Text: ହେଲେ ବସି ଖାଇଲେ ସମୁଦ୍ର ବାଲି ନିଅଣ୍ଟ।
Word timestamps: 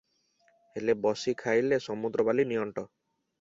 ହେଲେ 0.77 0.95
ବସି 1.03 1.33
ଖାଇଲେ 1.41 1.79
ସମୁଦ୍ର 1.89 2.27
ବାଲି 2.31 2.47
ନିଅଣ୍ଟ। 2.55 2.87